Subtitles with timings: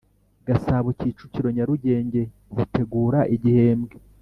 [0.47, 2.21] Gasabo Kicukiro Nyarugenge
[2.55, 3.95] zitegura igihembwe